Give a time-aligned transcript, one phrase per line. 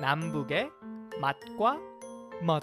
[0.00, 0.70] 남북의
[1.20, 1.78] 맛과
[2.42, 2.62] 멋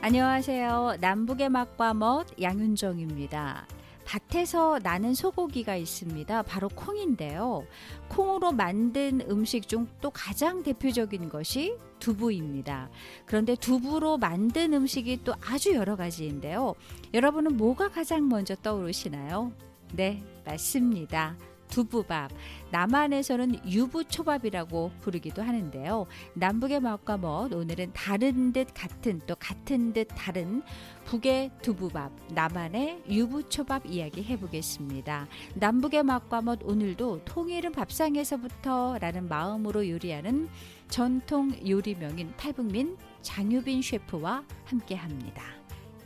[0.00, 0.96] 안녕하세요.
[1.00, 3.66] 남북의 맛과 멋 양윤정입니다.
[4.06, 6.42] 밭에서 나는 소고기가 있습니다.
[6.44, 7.66] 바로 콩인데요.
[8.08, 12.88] 콩으로 만든 음식 중 또 가장 대표적인 것이 두부입니다.
[13.26, 16.74] 그런데 두부로 만든 음식이 또 아주 여러 가지인데요.
[17.12, 19.52] 여러분은 뭐가 가장 먼저 떠오르시나요?
[19.92, 21.36] 네, 맞습니다.
[21.68, 22.30] 두부밥.
[22.70, 26.06] 남한에서는 유부초밥이라고 부르기도 하는데요.
[26.34, 30.62] 남북의 맛과 멋, 오늘은 다른 듯 같은 또 같은 듯 다른
[31.04, 35.26] 북의 두부밥, 남한의 유부초밥 이야기 해보겠습니다.
[35.54, 40.48] 남북의 맛과 멋 오늘도 통일은 밥상에서부터 라는 마음으로 요리하는
[40.88, 45.42] 전통 요리명인 탈북민 장유빈 셰프와 함께 합니다.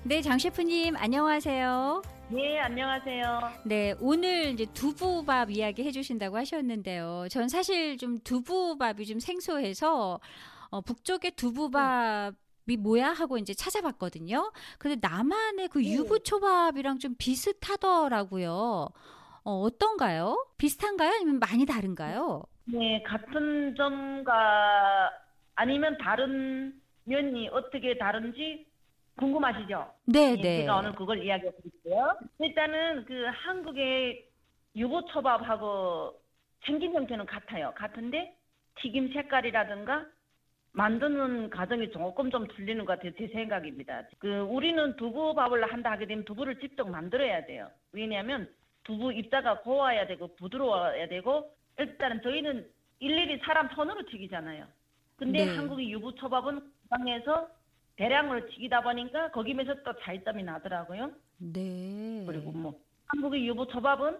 [0.04, 2.02] 네, 장 셰프님 안녕하세요.
[2.32, 3.40] 네, 안녕하세요.
[3.66, 7.26] 네, 오늘 이제 두부밥 이야기 해주신다고 하셨는데요.
[7.30, 10.18] 전 사실 좀 두부밥이 좀 생소해서
[10.70, 14.50] 어, 북쪽의 두부밥이 뭐야 하고 이제 찾아봤거든요.
[14.78, 15.92] 근데 남한의 그 네.
[15.92, 18.88] 유부초밥이랑 좀 비슷하더라고요.
[19.44, 20.46] 어, 어떤가요?
[20.56, 21.10] 비슷한가요?
[21.10, 22.44] 아니면 많이 다른가요?
[22.64, 25.10] 네, 같은 점과
[25.54, 28.71] 아니면 다른 면이 어떻게 다른지
[29.22, 29.92] 궁금하시죠?
[30.06, 30.60] 네, 예, 네.
[30.62, 32.18] 제가 오늘 그걸 이야기해 드릴게요.
[32.40, 34.26] 일단은 그 한국의
[34.74, 36.20] 유부초밥하고
[36.66, 37.72] 생긴 형태는 같아요.
[37.76, 38.34] 같은데
[38.80, 40.06] 튀김 색깔이라든가
[40.72, 43.12] 만드는 과정이 조금 좀 틀리는 것 같아요.
[43.16, 44.02] 제 생각입니다.
[44.18, 47.70] 그 우리는 두부밥을 한다 하게 되면 두부를 직접 만들어야 돼요.
[47.92, 48.48] 왜냐하면
[48.84, 52.66] 두부 입자가 고와야 되고 부드러워야 되고 일단은 저희는
[52.98, 54.66] 일일이 사람 손으로 튀기잖아요.
[55.16, 55.54] 근데 네.
[55.54, 57.48] 한국의 유부초밥은 방에서
[58.06, 61.12] 대량으로 튀기다 보니까 거기면서 또 차이점이 나더라고요.
[61.38, 62.24] 네.
[62.26, 62.74] 그리고 뭐
[63.06, 64.18] 한국의 유부 초밥은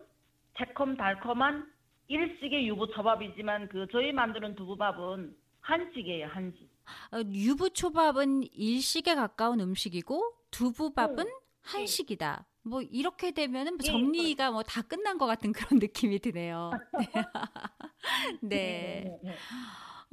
[0.57, 1.67] 새콤달콤한
[2.07, 6.71] 일식의 유부 초밥이지만 그 저희 만드는 두부밥은 한식이에요, 한식.
[7.13, 11.27] 어, 유부 초밥은 일식에 가까운 음식이고 두부밥은
[11.63, 12.47] 한식이다.
[12.65, 16.71] 뭐 이렇게 되면은 뭐 예, 정리가 뭐 다 끝난 것 같은 그런 느낌이 드네요.
[18.43, 19.05] 네.
[19.23, 19.37] 네.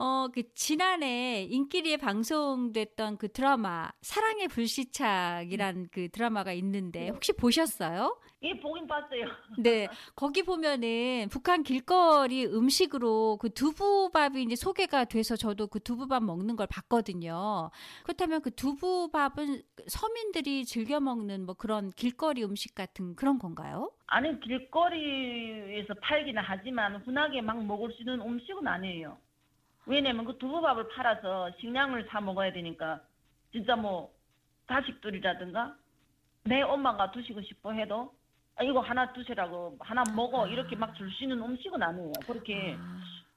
[0.02, 8.18] 어, 그 지난해 인기리에 방송됐던 그 드라마 사랑의 불시착이란 그 드라마가 있는데 혹시 보셨어요?
[8.42, 9.26] 예, 보긴 봤어요.
[9.60, 16.56] 네, 거기 보면은 북한 길거리 음식으로 그 두부밥이 이제 소개가 돼서 저도 그 두부밥 먹는
[16.56, 17.70] 걸 봤거든요.
[18.04, 23.92] 그렇다면 그 두부밥은 서민들이 즐겨 먹는 뭐 그런 길거리 음식 같은 그런 건가요?
[24.08, 29.18] 아니 길거리에서 팔기는 하지만 흔하게 막 먹을 수 있는 음식은 아니에요.
[29.86, 33.02] 왜냐면 그 두부밥을 팔아서 식량을 사 먹어야 되니까
[33.52, 34.14] 진짜 뭐
[34.68, 35.76] 자식들이라든가
[36.44, 38.14] 내 엄마가 드시고 싶어 해도
[38.56, 42.12] 아, 이거 하나 드시라고 하나 먹어 이렇게 막 줄 수 있는 음식은 아니에요.
[42.28, 42.78] 그렇게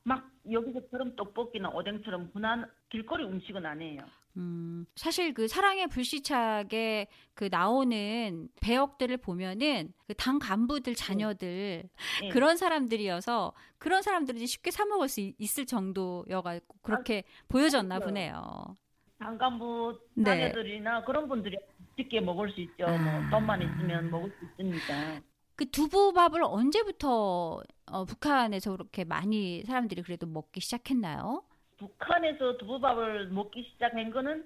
[0.04, 4.00] 막 여기서처럼 떡볶이나 오뎅처럼 흔한 길거리 음식은 아니에요.
[4.36, 11.82] 음, 사실 그 사랑의 불시착에 그 나오는 배역들을 보면은 그 당 간부들 자녀들
[12.22, 12.28] 예.
[12.28, 18.08] 그런 사람들이어서 그런 사람들이 쉽게 사 먹을 수 있- 있을 정도여가지고 그렇게 보여졌나 그렇죠.
[18.08, 18.76] 보네요.
[19.18, 20.24] 장간부 네.
[20.24, 21.56] 자녀들이나 그런 분들이
[21.98, 22.86] 쉽게 먹을 수 있죠.
[22.86, 23.30] 뭐 아.
[23.30, 25.20] 돈만 있으면 먹을 수 있으니까.
[25.56, 31.42] 그 두부밥을 언제부터 어, 북한에서 그렇게 많이 사람들이 그래도 먹기 시작했나요?
[31.82, 34.44] 북한에서 두부밥을 먹기 시작한 거는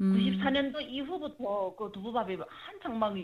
[0.00, 3.14] 음, 94년도 이후부터 그 두부밥이 한창 막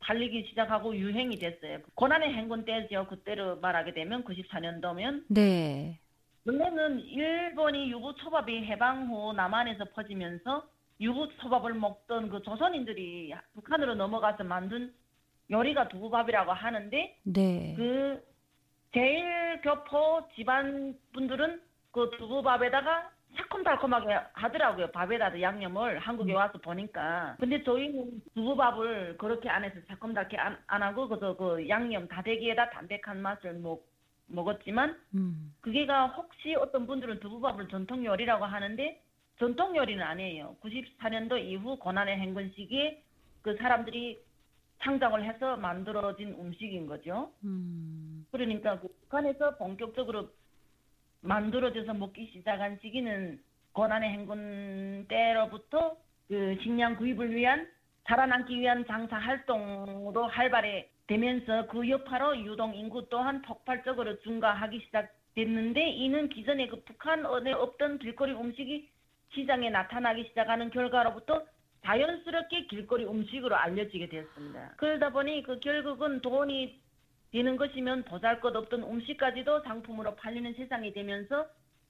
[0.00, 1.78] 팔리기 시작하고 유행이 됐어요.
[1.94, 3.06] 고난의 행군 때죠.
[3.08, 5.98] 그때로 말하게 되면 94년도면 네.
[6.46, 10.66] 원래는 일본이 유부초밥이 해방 후 남한에서 퍼지면서
[11.00, 14.92] 유부초밥을 먹던 그 조선인들이 북한으로 넘어가서 만든
[15.50, 17.74] 요리가 두부밥이라고 하는데 네.
[17.76, 18.22] 그
[18.92, 21.60] 제일 교포 집안 분들은
[21.94, 24.90] 그 두부밥에다가 새콤달콤하게 하더라고요.
[24.90, 27.36] 밥에다가 양념을 한국에 와서 보니까.
[27.38, 33.22] 근데 저희는 두부밥을 그렇게 안 해서 새콤달콤 안, 안 하고 그저 그 양념 다대기에다 담백한
[33.22, 33.86] 맛을 먹,
[34.26, 39.00] 먹었지만 음, 그게가 혹시 어떤 분들은 두부밥을 전통 요리라고 하는데
[39.38, 40.56] 전통 요리는 아니에요.
[40.62, 43.02] 94년도 이후 고난의 행군 시기에
[43.42, 44.20] 그 사람들이
[44.82, 47.30] 창작을 해서 만들어진 음식인 거죠.
[47.44, 50.28] 음, 그러니까 그 북한에서 본격적으로
[51.24, 53.40] 만들어져서 먹기 시작한 시기는
[53.72, 55.96] 고난의 행군 때로부터
[56.28, 57.66] 그 식량 구입을 위한
[58.06, 66.28] 살아남기 위한 장사 활동으로 활발해 되면서 그 여파로 유동 인구 또한 폭발적으로 증가하기 시작됐는데 이는
[66.28, 68.88] 기존에 그 북한에 없던 길거리 음식이
[69.34, 71.42] 시장에 나타나기 시작하는 결과로부터
[71.84, 74.74] 자연스럽게 길거리 음식으로 알려지게 되었습니다.
[74.76, 76.80] 그러다 보니 그 결국은 돈이
[77.34, 81.48] 되는 것이면 보잘것 없던 음식까지도 상품으로 팔리는 세상이 되면서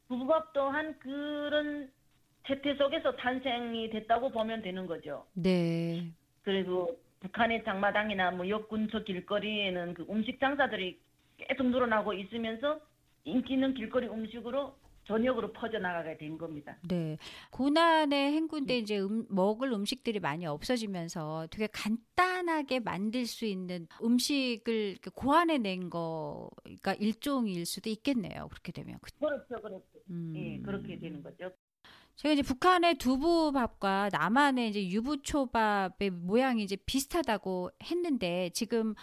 [0.08, 1.91] 두부밥 또한 그런
[2.46, 5.26] 세태 속에서 탄생이 됐다고 보면 되는 거죠.
[5.35, 6.11] 네.
[6.44, 10.99] 그리고 북한의 장마당이나 뭐 역군처 길거리에는 그 음식 장사들이
[11.37, 12.81] 계속 늘어나고 있으면서
[13.25, 16.76] 인기 있는 길거리 음식으로 전역으로 퍼져나가게 된 겁니다.
[16.88, 17.18] 네.
[17.50, 25.10] 고난의 행군데 이제 음, 먹을 음식들이 많이 없어지면서 되게 간단하게 만들 수 있는 음식을 이렇게
[25.14, 28.48] 고안해 낸 거가 일종일 수도 있겠네요.
[28.48, 28.98] 그렇게 되면.
[29.02, 29.84] 그- 그렇죠, 그렇죠.
[30.10, 30.32] 음.
[30.36, 31.50] 예, 그렇게 되는 거죠.
[32.16, 38.94] 제가 이제 북한의 두부밥과 남한의 이제 유부초밥의 모양이 이제 비슷하다고 했는데 지금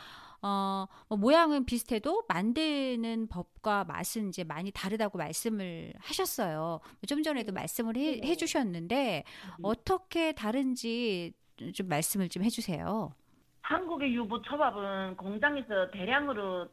[0.42, 6.80] 어, 뭐 모양은 비슷해도 만드는 법과 맛은 이제 많이 다르다고 말씀을 하셨어요.
[7.08, 8.28] 좀 전에도 말씀을 해, 네.
[8.28, 9.24] 해주셨는데
[9.62, 11.34] 어떻게 다른지
[11.74, 13.14] 좀 말씀을 좀 해주세요.
[13.62, 16.68] 한국의 유부 초밥은 공장에서 대량으로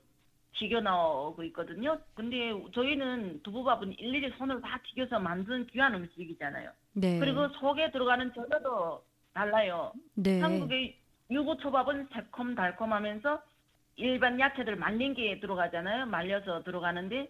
[0.54, 1.98] 튀겨 나오고 있거든요.
[2.14, 6.70] 근데 저희는 두부밥은 일일이 손으로 다 튀겨서 만든 귀한 음식이잖아요.
[6.94, 7.18] 네.
[7.20, 9.04] 그리고 속에 들어가는 재료도
[9.34, 9.92] 달라요.
[10.14, 10.40] 네.
[10.40, 10.98] 한국의
[11.30, 13.40] 유부 초밥은 새콤 달콤하면서
[13.98, 16.06] 일반 야채들 말린 게 들어가잖아요.
[16.06, 17.28] 말려서 들어가는데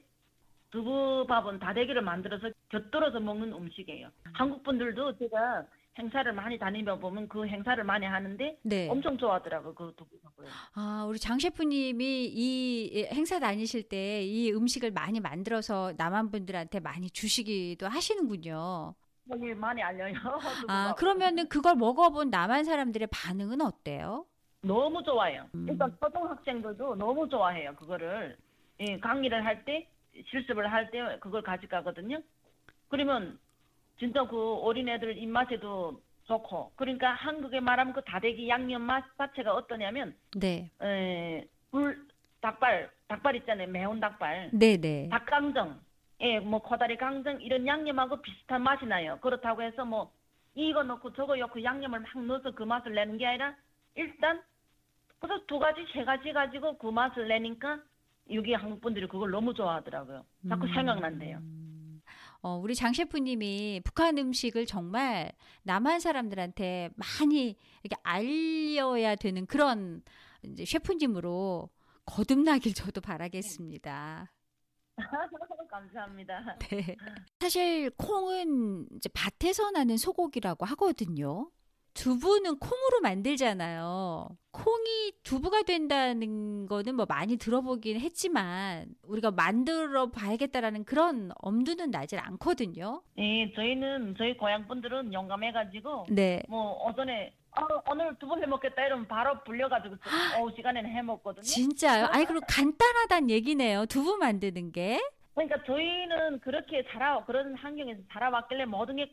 [0.70, 4.10] 두부밥은 다대기를 만들어서 곁들여서 먹는 음식이에요.
[4.34, 5.64] 한국 분들도 제가
[5.98, 8.88] 행사를 많이 다니며 보면 그 행사를 많이 하는데 네.
[8.88, 9.74] 엄청 좋아하더라고요.
[9.74, 10.44] 그 두부밥을.
[10.74, 17.10] 아, 우리 장 셰프님이 이 행사 다니실 때 이 음식을 많이 만들어서 남한 분들한테 많이
[17.10, 18.94] 주시기도 하시는군요.
[19.30, 20.12] 여기 많이 알려요.
[20.68, 20.94] 아.
[20.96, 24.26] 그러면은 그걸 먹어본 남한 사람들의 반응은 어때요?
[24.68, 25.46] 너무 좋아요.
[25.54, 25.66] 음.
[25.68, 27.74] 일단 초등학생들도 너무 좋아해요.
[27.74, 28.36] 그거를
[28.80, 29.88] 예, 강의를 할 때
[30.30, 32.20] 실습을 할 때 그걸 가져가거든요.
[32.88, 33.38] 그러면
[33.98, 40.70] 진짜 그 어린애들 입맛에도 좋고 그러니까 한국에 말하면 그 다대기 양념 맛 자체가 어떠냐면 네.
[40.82, 42.06] 에, 불
[42.42, 43.68] 닭발 닭발 있잖아요.
[43.68, 44.50] 매운 닭발.
[44.52, 45.08] 네, 네.
[45.10, 45.80] 닭강정,
[46.20, 49.18] 예, 뭐 코다리 강정 이런 양념하고 비슷한 맛이 나요.
[49.22, 50.12] 그렇다고 해서 뭐
[50.54, 53.54] 이거 넣고 저거 넣고 양념을 막 넣어서 그 맛을 내는 게 아니라
[53.94, 54.42] 일단
[55.18, 57.80] 그래서 두 가지 세 가지 가지고 그 맛을 내니까
[58.32, 60.24] 여기 한국 분들이 그걸 너무 좋아하더라고요.
[60.48, 60.74] 자꾸 음.
[60.74, 61.40] 생각난대요.
[62.40, 65.32] 어, 우리 장 셰프님이 북한 음식을 정말
[65.64, 70.02] 남한 사람들한테 많이 이렇게 알려야 되는 그런
[70.44, 71.68] 이제 셰프님으로
[72.04, 74.32] 거듭나길 저도 바라겠습니다.
[75.70, 76.56] 감사합니다.
[76.70, 76.96] 네.
[77.40, 81.50] 사실 콩은 이제 밭에서 나는 소고기라고 하거든요.
[81.98, 84.28] 두부는 콩으로 만들잖아요.
[84.52, 93.02] 콩이 두부가 된다는 거는 뭐 많이 들어보긴 했지만 우리가 만들어 봐야겠다라는 그런 엄두는 나질 않거든요.
[93.18, 96.40] 예, 저희는 저희 고향 분들은 용감해가지고 네.
[96.48, 99.96] 뭐 오전에 아, 오늘 두부 해 먹겠다 이러면 바로 불려가지고
[100.40, 101.42] 오후 시간에는 해 먹거든요.
[101.42, 102.06] 진짜요?
[102.06, 103.86] 아니 그리고 간단하단 얘기네요.
[103.86, 105.00] 두부 만드는 게.
[105.34, 109.12] 그러니까 저희는 그렇게 자라 그런 환경에서 자라왔길래 모든 게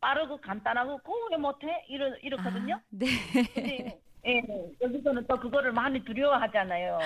[0.00, 2.76] 빠르고 간단하고 그왜 못해 이러 이렇거든요.
[2.76, 3.06] 아, 네.
[3.54, 4.42] 근데 예,
[4.80, 6.98] 여기서는 또 그거를 많이 두려워하잖아요.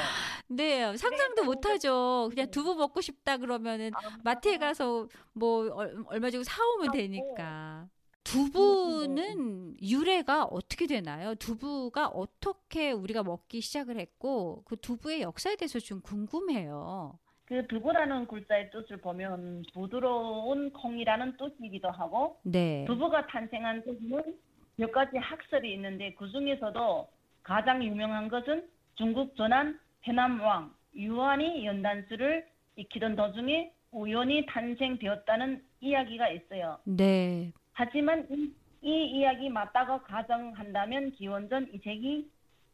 [0.48, 2.28] 네, 상상도 못 하죠.
[2.30, 3.90] 그냥 두부 먹고 싶다 그러면은
[4.24, 6.92] 마트에 가서 뭐 얼- 얼마 주고 사오면.
[6.92, 7.88] 되니까.
[8.24, 11.34] 두부는 유래가 어떻게 되나요?
[11.34, 17.18] 두부가 어떻게 우리가 먹기 시작을 했고 그 두부의 역사에 대해서 좀 궁금해요.
[17.50, 22.84] 그 두부라는 글자의 뜻을 보면 부드러운 콩이라는 뜻이기도 하고 네.
[22.86, 24.38] 두부가 탄생한 뜻은
[24.76, 27.08] 몇 가지 학설이 있는데 그 중에서도
[27.42, 36.78] 가장 유명한 것은 중국 전한 해남왕 유한이 연단수를 익히던 도중에 우연히 탄생되었다는 이야기가 있어요.
[36.84, 37.50] 네.
[37.72, 42.26] 하지만 이, 이 이야기 맞다고 가정한다면 기원전 2세기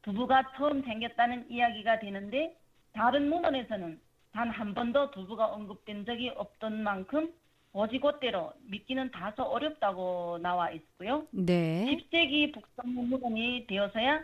[0.02, 2.54] 두부가 처음 생겼다는 이야기가 되는데
[2.92, 4.04] 다른 문헌에서는
[4.36, 7.32] 단 한 번도 두부가 언급된 적이 없던 만큼
[7.72, 11.26] 오지곳대로 믿기는 다소 어렵다고 나와 있고요.
[11.30, 11.86] 네.
[11.86, 14.22] 10세기 북성 문헌이 되어서야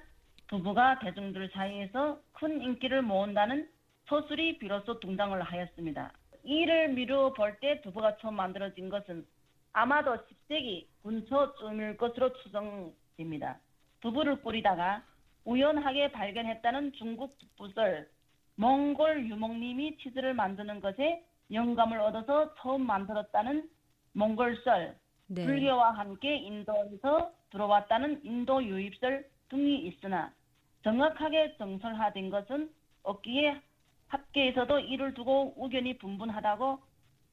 [0.49, 3.67] 두부가 대중들 사이에서 큰 인기를 모은다는
[4.07, 6.13] 서술이 비로소 등장을 하였습니다.
[6.45, 9.25] 이를 미루어 볼 때 두부가 처음 만들어진 것은
[9.73, 10.15] 아마도
[10.51, 13.59] 10세기 근처쯤일 것으로 추정됩니다.
[14.03, 15.03] 두부를 뿌리다가
[15.47, 18.09] 우연하게 발견했다는 중국 북부설
[18.57, 23.69] 몽골 유목님이 치즈를 만드는 것에 영감을 얻어서 처음 만들었다는
[24.13, 24.97] 몽골설
[25.29, 25.47] 네.
[25.47, 30.33] 불교와 함께 인도에서 들어왔다는 인도 유입설 등이 있으나
[30.85, 32.71] 정확하게 정설화된 것은
[33.03, 33.61] 없기에
[34.09, 36.79] 학계에서도 이를 두고 의견이 분분하다고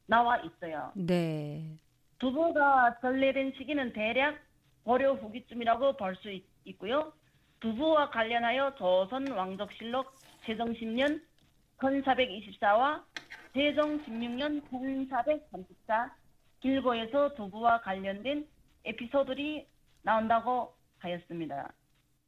[0.07, 0.91] 나와 있어요.
[0.95, 1.77] 네.
[2.19, 4.37] 두부가 전래된 시기는 대략
[4.83, 6.31] 고려 후기쯤이라고 볼 수
[6.65, 7.11] 있고요.
[7.59, 10.13] 두부와 관련하여 조선 왕족실록
[10.45, 11.21] 세종 10년
[11.77, 13.03] 1424와
[13.53, 16.15] 세종 16년 1434
[16.61, 18.47] 길고에서 두부와 관련된
[18.85, 19.67] 에피소드들이
[20.01, 21.71] 나온다고 하였습니다.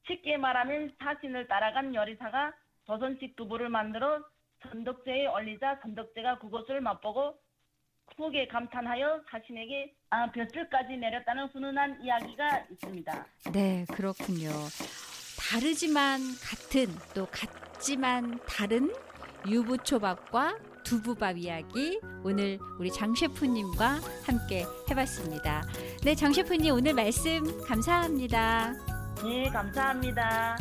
[0.08, 2.54] 쉽게 말하면 사신을 따라간 요리사가
[2.86, 4.24] 조선식 두부를 만들어
[4.70, 7.38] 선덕제에 올리자 선덕제가 그것을 맛보고
[8.18, 13.26] 크게 감탄하여 사신에게 아, 벼슬까지 내렸다는 훈훈한 이야기가 있습니다.
[13.54, 14.50] 네, 그렇군요.
[15.40, 17.26] 다르지만 같은 또
[17.82, 18.94] 같지만 다른
[19.48, 25.64] 유부초밥과 두부밥 이야기 오늘 우리 장 셰프님과 함께 해봤습니다.
[26.04, 28.74] 네, 장 셰프님 오늘 말씀 감사합니다.
[29.24, 30.58] 네, 감사합니다.